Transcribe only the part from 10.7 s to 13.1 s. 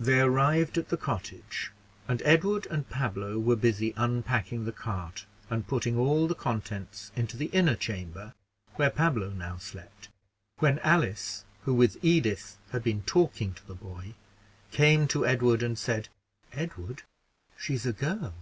Alice, who, with Edith, had been